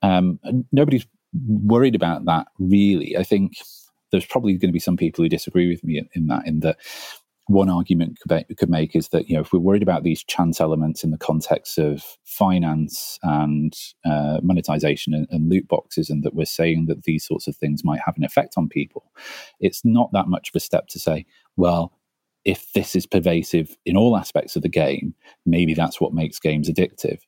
[0.02, 0.40] Um,
[0.72, 1.06] nobody's
[1.48, 3.18] worried about that really.
[3.18, 3.54] I think
[4.12, 6.48] there's probably going to be some people who disagree with me in, in that.
[6.48, 6.78] In that,
[7.48, 10.24] one argument could, be, could make is that you know if we're worried about these
[10.24, 13.74] chance elements in the context of finance and
[14.04, 17.84] uh, monetization and, and, loot boxes, and that we're saying that these sorts of things
[17.84, 19.12] might have an effect on people,
[19.60, 21.26] it's not that much of a step to say,
[21.56, 21.94] well,
[22.46, 26.70] if this is pervasive in all aspects of the game, maybe that's what makes games
[26.70, 27.20] addictive.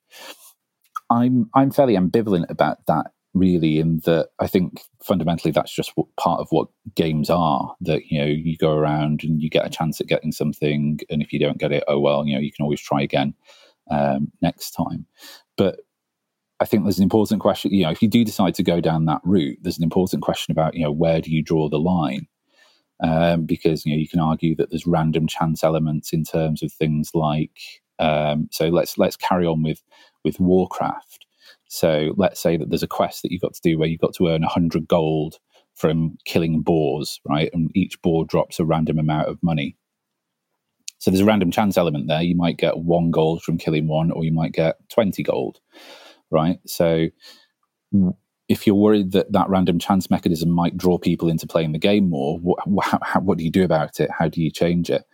[1.10, 6.06] I'm I'm fairly ambivalent about that really in that I think fundamentally that's just what,
[6.16, 9.70] part of what games are that you know you go around and you get a
[9.70, 12.50] chance at getting something and if you don't get it oh well you know you
[12.50, 13.34] can always try again
[13.90, 15.06] um, next time
[15.56, 15.80] but
[16.60, 19.04] I think there's an important question you know if you do decide to go down
[19.06, 22.26] that route there's an important question about you know where do you draw the line
[23.02, 26.72] um, because you know you can argue that there's random chance elements in terms of
[26.72, 27.58] things like
[27.98, 29.82] um, so let's let's carry on with
[30.24, 31.26] with Warcraft.
[31.68, 34.14] So let's say that there's a quest that you've got to do where you've got
[34.14, 35.38] to earn 100 gold
[35.74, 37.50] from killing boars, right?
[37.52, 39.76] And each boar drops a random amount of money.
[40.98, 42.22] So there's a random chance element there.
[42.22, 45.60] You might get one gold from killing one, or you might get 20 gold,
[46.30, 46.58] right?
[46.66, 47.08] So
[48.48, 52.08] if you're worried that that random chance mechanism might draw people into playing the game
[52.08, 52.58] more, what,
[53.02, 54.10] how, what do you do about it?
[54.10, 55.04] How do you change it?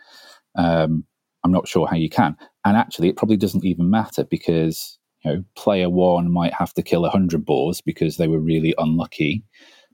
[0.56, 1.04] Um,
[1.42, 2.36] I'm not sure how you can.
[2.64, 6.82] And actually, it probably doesn't even matter because you know, player one might have to
[6.82, 9.42] kill 100 boars because they were really unlucky.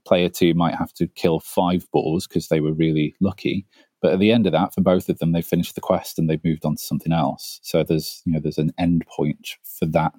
[0.07, 3.67] Player two might have to kill five boars because they were really lucky.
[4.03, 6.29] But at the end of that, for both of them, they've finished the quest and
[6.29, 7.61] they've moved on to something else.
[7.63, 10.15] So there's, you know, there's an end point for that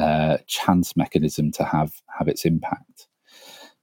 [0.00, 3.08] uh, chance mechanism to have have its impact.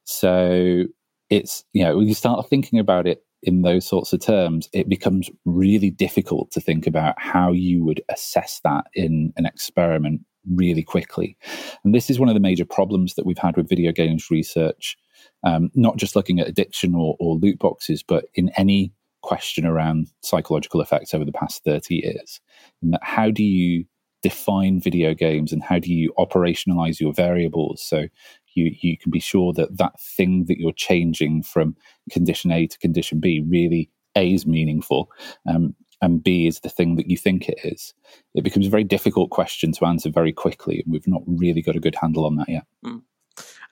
[0.03, 0.83] So
[1.29, 4.89] it's you know when you start thinking about it in those sorts of terms, it
[4.89, 10.21] becomes really difficult to think about how you would assess that in an experiment
[10.55, 11.37] really quickly.
[11.83, 14.97] And this is one of the major problems that we've had with video games research,
[15.45, 20.07] um, not just looking at addiction or, or loot boxes, but in any question around
[20.21, 22.41] psychological effects over the past 30 years.
[22.81, 23.85] And that how do you
[24.21, 28.07] define video games and how do you operationalize your variables so
[28.53, 31.75] you you can be sure that that thing that you're changing from
[32.11, 35.09] condition A to condition B really a is meaningful
[35.47, 37.93] um, and B is the thing that you think it is.
[38.33, 41.75] It becomes a very difficult question to answer very quickly, and we've not really got
[41.75, 42.65] a good handle on that yet.
[42.85, 43.01] Mm.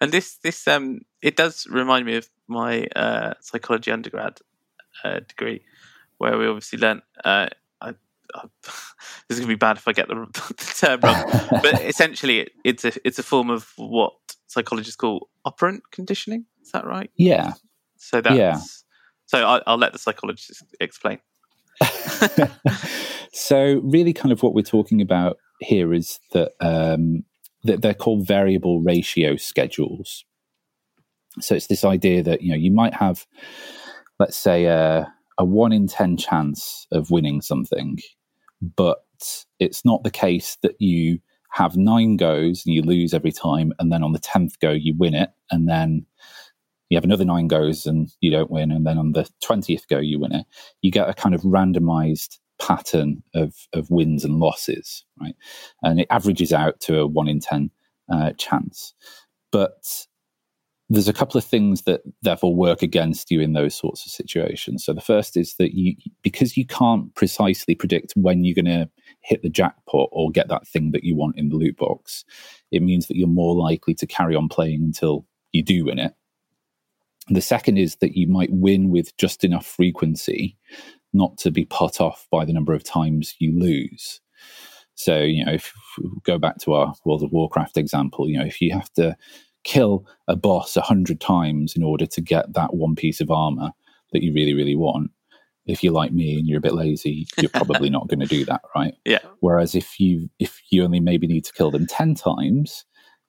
[0.01, 4.39] And this this um it does remind me of my uh, psychology undergrad
[5.03, 5.63] uh, degree,
[6.17, 7.03] where we obviously learnt.
[7.23, 7.47] Uh,
[8.35, 12.39] I, this is gonna be bad if I get the, the term wrong, but essentially,
[12.41, 14.13] it, it's a it's a form of what
[14.47, 16.45] psychologists call operant conditioning.
[16.61, 17.09] Is that right?
[17.15, 17.53] Yeah.
[17.97, 18.59] So that's yeah.
[19.25, 21.19] so I, I'll let the psychologist explain.
[23.33, 27.23] so really, kind of what we're talking about here is that um,
[27.63, 30.25] that they're called variable ratio schedules.
[31.39, 33.25] So it's this idea that you know you might have
[34.19, 37.99] let's say, a, a one in 10 chance of winning something,
[38.61, 38.99] but
[39.59, 41.19] it's not the case that you
[41.51, 44.93] have nine goes and you lose every time, and then on the 10th go, you
[44.97, 46.05] win it, and then
[46.89, 49.99] you have another nine goes and you don't win, and then on the 20th go,
[49.99, 50.45] you win it.
[50.81, 55.35] You get a kind of randomized pattern of, of wins and losses, right?
[55.83, 57.71] And it averages out to a one in 10
[58.11, 58.93] uh, chance.
[59.51, 60.07] But
[60.89, 64.85] there's a couple of things that therefore work against you in those sorts of situations.
[64.85, 68.89] So the first is that you because you can't precisely predict when you're going to
[69.21, 72.23] hit the jackpot or get that thing that you want in the loot box,
[72.71, 76.13] it means that you're more likely to carry on playing until you do win it.
[77.29, 80.57] The second is that you might win with just enough frequency
[81.13, 84.21] not to be put off by the number of times you lose.
[84.95, 88.45] So, you know, if we go back to our World of Warcraft example, you know,
[88.45, 89.15] if you have to
[89.67, 93.71] kill a boss a hundred times in order to get that one piece of armor
[94.13, 95.11] that you really, really want.
[95.65, 98.45] If you're like me and you're a bit lazy, you're probably not going to do
[98.45, 98.93] that, right?
[99.05, 99.19] Yeah.
[99.41, 102.85] Whereas if you if you only maybe need to kill them ten times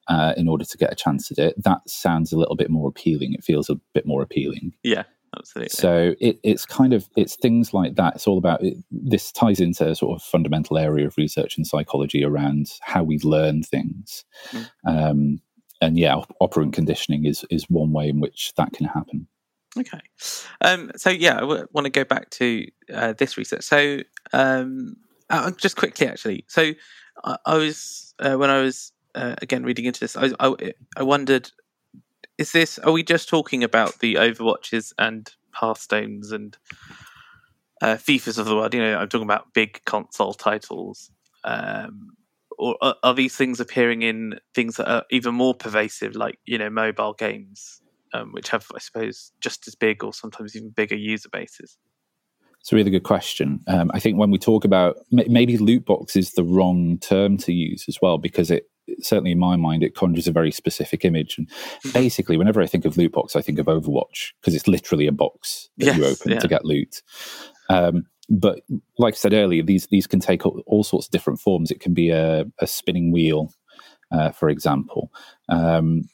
[0.07, 2.88] uh, in order to get a chance at it, that sounds a little bit more
[2.88, 3.35] appealing.
[3.35, 4.72] It feels a bit more appealing.
[4.85, 5.03] Yeah.
[5.37, 5.68] Absolutely.
[5.70, 8.14] So it, it's kind of it's things like that.
[8.14, 11.64] It's all about it, this ties into a sort of fundamental area of research in
[11.64, 14.24] psychology around how we learn things.
[14.53, 14.70] Mm.
[14.87, 15.40] Um,
[15.80, 19.26] and yeah, operant conditioning is is one way in which that can happen.
[19.78, 20.00] Okay,
[20.60, 23.62] um, so yeah, I w- want to go back to uh, this research.
[23.62, 24.00] So
[24.32, 24.96] um,
[25.30, 26.72] uh, just quickly, actually, so
[27.24, 31.02] I, I was uh, when I was uh, again reading into this, I, I, I
[31.02, 31.50] wondered,
[32.38, 36.56] is this are we just talking about the Overwatches and Hearthstones and
[37.82, 38.74] uh, FIFAs of the world?
[38.74, 41.10] You know, I'm talking about big console titles.
[41.44, 42.16] Um,
[42.59, 46.59] or are, are, these things appearing in things that are even more pervasive, like you
[46.59, 47.81] know mobile games,
[48.12, 51.77] um, which have, I suppose, just as big or sometimes even bigger user bases?
[52.61, 53.61] It's a really good question.
[53.68, 57.53] Um, I think when we talk about maybe loot box is the wrong term to
[57.53, 58.64] use as well because it
[59.01, 61.38] certainly in my mind it conjures a very specific image.
[61.38, 61.92] And mm-hmm.
[61.92, 65.12] basically, whenever I think of loot box, I think of Overwatch because it's literally a
[65.12, 66.38] box that yes, you open yeah.
[66.40, 67.03] to get loot.
[67.71, 68.60] Um, but
[68.98, 71.70] like I said earlier, these these can take all, sorts of different forms.
[71.70, 73.52] It can be a, a spinning wheel,
[74.12, 75.10] uh, for example,
[75.48, 76.08] um,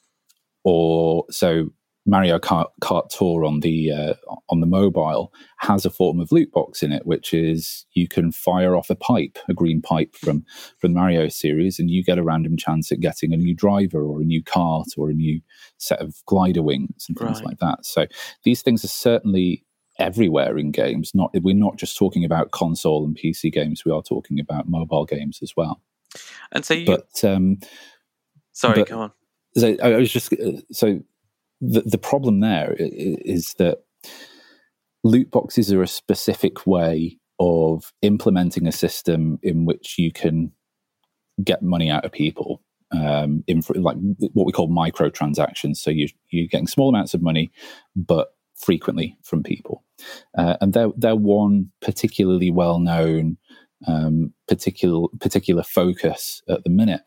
[0.62, 1.70] or so
[2.07, 4.14] Mario Kart, Kart Tour on the uh,
[4.50, 8.31] on the mobile has a form of loot box in it, which is you can
[8.31, 10.44] fire off a pipe, a green pipe from
[10.79, 14.05] from the Mario series, and you get a random chance at getting a new driver
[14.05, 15.40] or a new cart or a new
[15.79, 17.46] set of glider wings and things right.
[17.46, 17.87] like that.
[17.87, 18.07] So
[18.44, 19.64] these things are certainly
[19.99, 21.13] everywhere in games.
[21.15, 23.85] Not we're not just talking about console and PC games.
[23.85, 25.81] We are talking about mobile games as well.
[26.53, 27.59] And so, you, but um,
[28.53, 29.13] sorry, but, go on.
[29.57, 31.01] So I was just uh, so
[31.61, 33.85] the the problem there is that
[35.03, 40.53] loot boxes are a specific way of implementing a system in which you can
[41.43, 43.97] get money out of people um, in like
[44.33, 45.77] what we call microtransactions.
[45.77, 47.53] So you you're getting small amounts of money,
[47.95, 49.84] but frequently from people.
[50.37, 53.37] Uh, and they're, they're one particularly well known
[53.87, 57.03] um, particular, particular focus at the minute.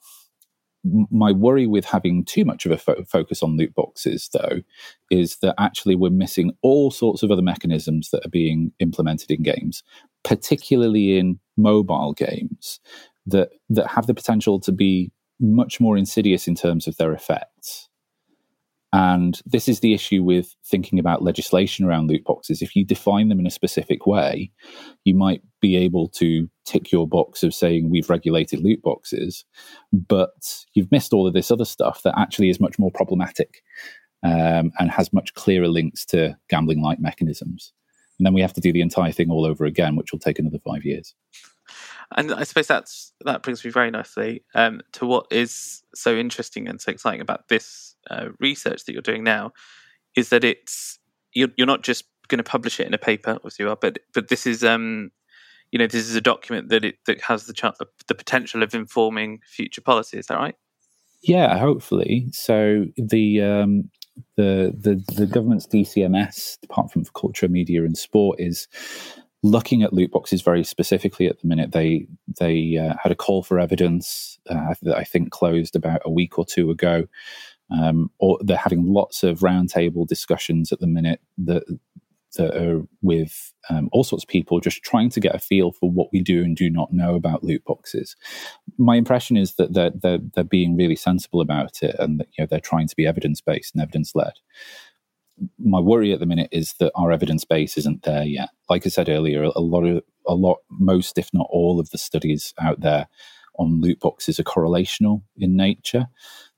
[1.12, 4.62] my worry with having too much of a fo- focus on loot boxes, though,
[5.10, 9.44] is that actually we're missing all sorts of other mechanisms that are being implemented in
[9.44, 9.84] games,
[10.24, 12.80] particularly in mobile games,
[13.26, 17.87] that that have the potential to be much more insidious in terms of their effects.
[18.94, 22.62] And this is the issue with thinking about legislation around loot boxes.
[22.62, 24.50] If you define them in a specific way,
[25.04, 29.44] you might be able to tick your box of saying we've regulated loot boxes,
[29.92, 33.62] but you've missed all of this other stuff that actually is much more problematic
[34.24, 37.74] um, and has much clearer links to gambling like mechanisms.
[38.18, 40.40] And then we have to do the entire thing all over again, which will take
[40.40, 41.14] another five years.
[42.16, 46.68] And I suppose that's that brings me very nicely um, to what is so interesting
[46.68, 49.52] and so exciting about this uh, research that you're doing now,
[50.16, 51.00] is that it's
[51.34, 54.00] you're, you're not just going to publish it in a paper, obviously you are, but
[54.14, 55.12] but this is um,
[55.72, 57.74] you know this is a document that it that has the
[58.08, 60.18] the potential of informing future policy.
[60.18, 60.56] Is that right?
[61.22, 62.28] Yeah, hopefully.
[62.32, 63.90] So the um,
[64.36, 68.68] the the the government's DCMS, Department for Culture, Media and Sport, is
[69.44, 71.72] looking at loot boxes very specifically at the minute.
[71.72, 72.08] They
[72.40, 76.38] they uh, had a call for evidence uh, that I think closed about a week
[76.38, 77.06] or two ago.
[77.70, 81.64] Um, or they're having lots of roundtable discussions at the minute that
[82.38, 85.90] that are with um, all sorts of people just trying to get a feel for
[85.90, 88.16] what we do and do not know about loot boxes.
[88.78, 92.44] My impression is that they're, they're, they're being really sensible about it and that you
[92.44, 94.34] know, they're trying to be evidence based and evidence led.
[95.60, 98.50] My worry at the minute is that our evidence base isn't there yet.
[98.70, 101.98] Like I said earlier, a lot of a lot, most if not all of the
[101.98, 103.08] studies out there
[103.58, 106.08] on loot boxes are correlational in nature.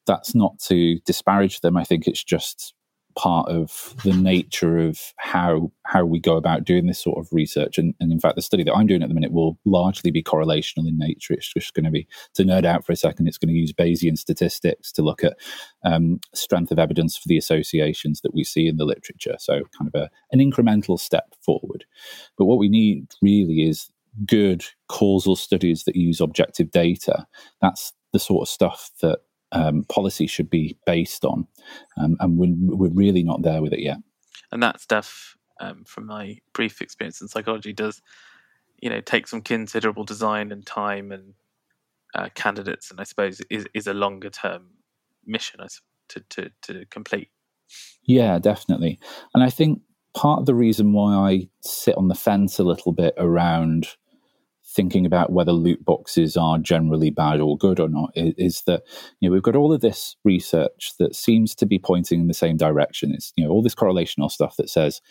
[0.10, 1.78] That's not to disparage them.
[1.78, 2.74] I think it's just
[3.16, 7.78] part of the nature of how how we go about doing this sort of research.
[7.78, 10.24] And, and in fact, the study that I'm doing at the minute will largely be
[10.24, 11.34] correlational in nature.
[11.34, 13.28] It's just going to be to nerd out for a second.
[13.28, 15.38] It's going to use Bayesian statistics to look at
[15.84, 19.36] um, strength of evidence for the associations that we see in the literature.
[19.38, 21.86] So kind of a, an incremental step forward.
[22.38, 23.90] But what we need really is
[24.26, 27.28] good causal studies that use objective data.
[27.62, 29.20] That's the sort of stuff that
[29.52, 31.48] um, policy should be based on,
[31.98, 33.98] um, and we're, we're really not there with it yet.
[34.52, 38.02] And that stuff, um, from my brief experience in psychology, does
[38.82, 41.34] you know take some considerable design and time and
[42.16, 44.68] uh, candidates, and I suppose is is a longer term
[45.26, 45.60] mission
[46.10, 47.30] to to to complete.
[48.04, 49.00] Yeah, definitely,
[49.34, 49.82] and I think
[50.16, 53.88] part of the reason why I sit on the fence a little bit around
[54.76, 58.84] thinking about whether loot boxes are generally bad or good or not is, is, that
[59.20, 62.34] you know we've got all of this research that seems to be pointing in the
[62.34, 63.14] same direction.
[63.14, 65.02] It's you know all this correlational stuff that says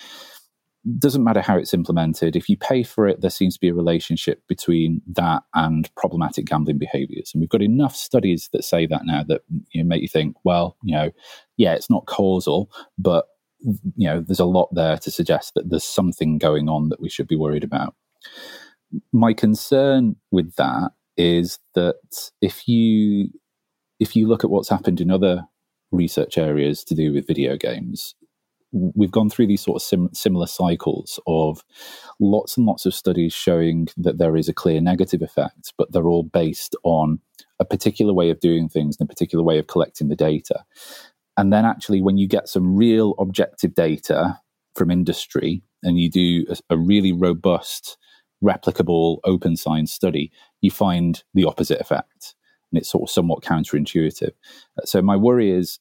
[0.98, 2.36] doesn't matter how it's implemented.
[2.36, 6.46] If you pay for it, there seems to be a relationship between that and problematic
[6.46, 7.32] gambling behaviors.
[7.34, 10.36] And we've got enough studies that say that now that you know, make you think,
[10.44, 11.10] well, you know,
[11.56, 13.26] yeah, it's not causal, but
[13.60, 17.08] you know, there's a lot there to suggest that there's something going on that we
[17.08, 17.94] should be worried about
[19.12, 23.30] my concern with that is that if you
[24.00, 25.42] if you look at what's happened in other
[25.90, 28.14] research areas to do with video games,
[28.72, 31.64] we've gone through these sort of sim- similar cycles of
[32.20, 36.08] lots and lots of studies showing that there is a clear negative effect, but they're
[36.08, 37.18] all based on
[37.58, 40.64] a particular way of doing things and a particular way of collecting the data.
[41.36, 44.38] And then, actually, when you get some real objective data
[44.74, 47.96] from industry and you do a, a really robust
[48.42, 50.30] replicable open science study,
[50.60, 52.34] you find the opposite effect.
[52.70, 54.32] And it's sort of somewhat counterintuitive.
[54.84, 55.78] So my worry is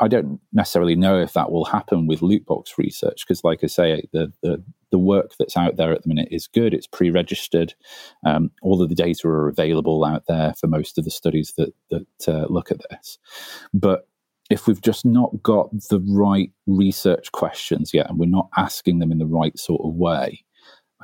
[0.00, 3.66] I don't necessarily know if that will happen with loot box research because, like I
[3.66, 6.74] say, the, the, the work that's out there at the minute is good.
[6.74, 7.74] It's pre-registered.
[8.24, 11.72] Um, all of the data are available out there for most of the studies that
[11.90, 13.18] that uh, look at this.
[13.72, 14.08] But
[14.50, 19.10] if we've just not got the right research questions yet, and we're not asking them
[19.10, 20.44] in the right sort of way,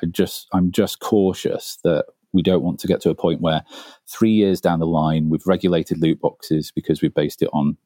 [0.02, 3.62] I just I'm just cautious that we don't want to get to a point where
[4.06, 7.76] three years down the line we've regulated loot boxes because we've based it on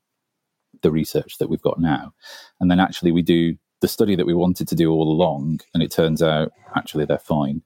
[0.83, 2.13] the research that we've got now,
[2.61, 5.83] and then actually we do the study that we wanted to do all along, and
[5.83, 7.63] it turns out actually they're fine.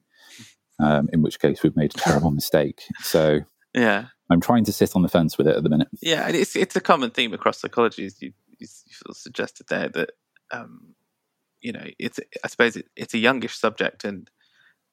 [0.78, 2.80] Um, in which case we've made a terrible mistake.
[3.02, 3.40] So
[3.74, 5.88] yeah, I'm trying to sit on the fence with it at the minute.
[6.00, 8.06] Yeah, it's it's a common theme across psychology.
[8.06, 10.12] As you, you sort of suggested there that
[10.50, 10.94] um,
[11.60, 14.30] you know, it's I suppose it, it's a youngish subject, and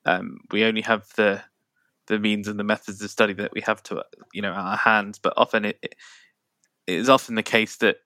[0.05, 1.43] um, we only have the
[2.07, 4.03] the means and the methods of study that we have to
[4.34, 5.20] you know our hands.
[5.20, 5.95] But often it, it
[6.88, 7.97] is often the case that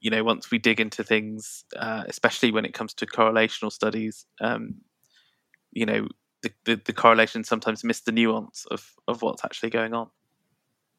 [0.00, 4.26] you know once we dig into things, uh, especially when it comes to correlational studies,
[4.40, 4.76] um,
[5.72, 6.08] you know
[6.42, 10.10] the, the, the correlations sometimes miss the nuance of of what's actually going on.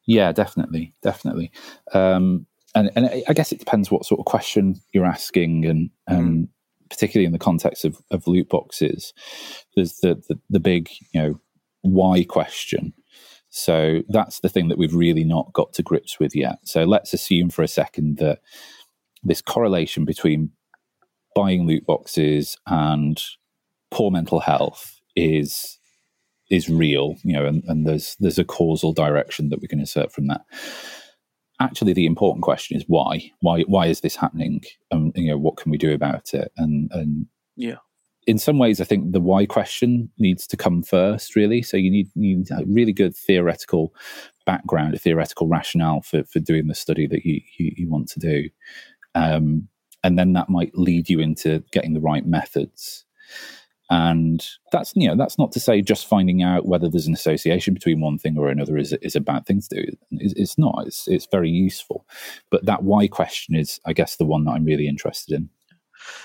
[0.05, 1.51] Yeah, definitely, definitely.
[1.93, 2.45] Um,
[2.75, 6.49] and and I guess it depends what sort of question you're asking, and and mm
[6.93, 9.13] particularly in the context of, of loot boxes,
[9.75, 11.41] there's the, the, the big, you know,
[11.81, 12.93] why question.
[13.49, 16.59] So that's the thing that we've really not got to grips with yet.
[16.63, 18.39] So let's assume for a second that
[19.23, 20.51] this correlation between
[21.35, 23.21] buying loot boxes and
[23.89, 25.79] poor mental health is
[26.51, 30.11] is real, you know, and, and there's there's a causal direction that we can insert
[30.11, 30.41] from that.
[31.63, 33.31] Actually, the important question is why?
[33.39, 34.61] Why why is this happening?
[34.91, 36.51] And you know, what can we do about it?
[36.57, 37.77] And and yeah,
[38.27, 41.61] in some ways, I think the why question needs to come first, really.
[41.61, 43.93] So you need, you need a really good theoretical
[44.45, 48.19] background, a theoretical rationale for, for doing the study that you, you, you want to
[48.19, 48.49] do.
[49.15, 49.67] Um,
[50.03, 53.05] and then that might lead you into getting the right methods.
[53.93, 57.75] And that's you know that's not to say just finding out whether there's an association
[57.75, 59.91] between one thing or another is is a bad thing to do.
[60.13, 60.85] It's, it's not.
[60.87, 62.07] It's it's very useful,
[62.49, 65.49] but that why question is, I guess, the one that I'm really interested in.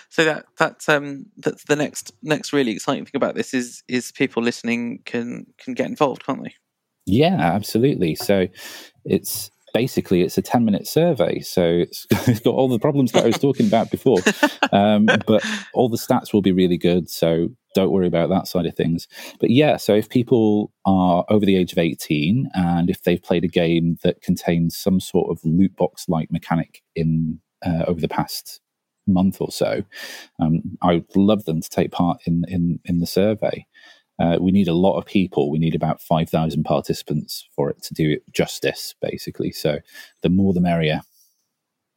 [0.08, 4.12] So that that's um that's the next next really exciting thing about this is is
[4.12, 6.54] people listening can can get involved, can't they?
[7.04, 8.14] Yeah, absolutely.
[8.14, 8.46] So
[9.04, 13.24] it's basically it's a 10 minute survey so it's, it's got all the problems that
[13.24, 14.18] i was talking about before.
[14.70, 15.42] Um, but
[15.72, 19.08] all the stats will be really good so don't worry about that side of things.
[19.40, 23.44] But yeah so if people are over the age of 18 and if they've played
[23.44, 28.08] a game that contains some sort of loot box like mechanic in uh, over the
[28.08, 28.60] past
[29.06, 29.82] month or so
[30.38, 33.66] um, i would love them to take part in in, in the survey
[34.18, 35.50] uh, we need a lot of people.
[35.50, 39.52] We need about 5,000 participants for it to do it justice, basically.
[39.52, 39.78] So
[40.22, 41.02] the more the merrier.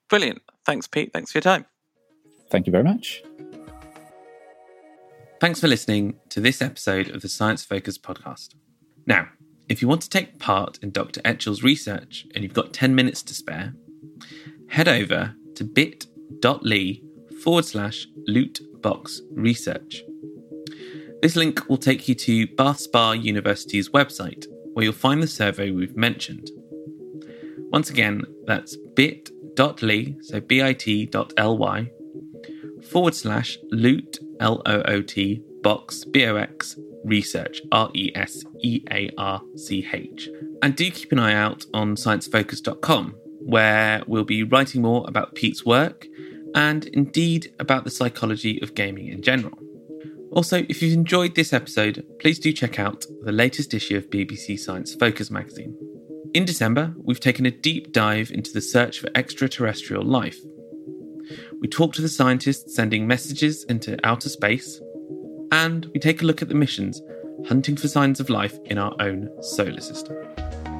[0.09, 0.41] Brilliant.
[0.65, 1.11] Thanks, Pete.
[1.13, 1.65] Thanks for your time.
[2.49, 3.23] Thank you very much.
[5.39, 8.53] Thanks for listening to this episode of the Science Focus podcast.
[9.07, 9.29] Now,
[9.69, 11.21] if you want to take part in Dr.
[11.25, 13.73] Etchells' research and you've got 10 minutes to spare,
[14.69, 17.01] head over to bit.ly
[17.41, 20.03] forward slash lootbox research.
[21.21, 25.69] This link will take you to Bath Spa University's website, where you'll find the survey
[25.69, 26.49] we've mentioned.
[27.71, 31.91] Once again, that's bit.ly, so bit.ly,
[32.89, 38.43] forward slash loot, L O O T, box, B O X, research, R E S
[38.63, 40.27] E A R C H.
[40.63, 45.63] And do keep an eye out on sciencefocus.com, where we'll be writing more about Pete's
[45.63, 46.07] work
[46.55, 49.57] and indeed about the psychology of gaming in general.
[50.31, 54.57] Also, if you've enjoyed this episode, please do check out the latest issue of BBC
[54.57, 55.75] Science Focus magazine.
[56.33, 60.37] In December, we've taken a deep dive into the search for extraterrestrial life.
[61.59, 64.79] We talk to the scientists sending messages into outer space,
[65.51, 67.01] and we take a look at the missions
[67.47, 70.15] hunting for signs of life in our own solar system.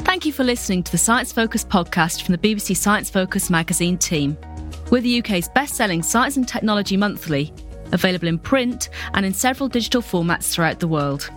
[0.02, 3.98] Thank you for listening to the Science Focus podcast from the BBC Science Focus magazine
[3.98, 4.38] team.
[4.92, 7.54] We're the UK's best selling science and technology monthly
[7.92, 11.30] available in print and in several digital formats throughout the world.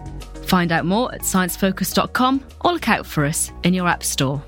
[0.46, 4.42] Find out more at sciencefocus.com or look out for us in your App Store.